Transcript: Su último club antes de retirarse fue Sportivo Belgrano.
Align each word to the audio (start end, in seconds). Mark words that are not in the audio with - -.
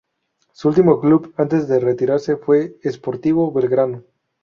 Su 0.51 0.69
último 0.69 0.99
club 0.99 1.31
antes 1.37 1.67
de 1.67 1.79
retirarse 1.79 2.35
fue 2.35 2.75
Sportivo 2.83 3.51
Belgrano. 3.51 4.01